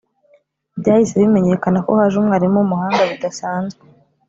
byahise 0.79 1.13
bimenyekana 1.21 1.77
ko 1.85 1.91
haje 1.99 2.15
umwarimu 2.21 2.57
w' 2.59 2.65
umuhanga 2.67 3.01
bidasanzwe. 3.11 3.81